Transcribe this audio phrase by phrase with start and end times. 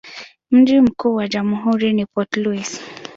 [0.51, 2.81] Mji mkuu wa jamhuri ni Port Louis.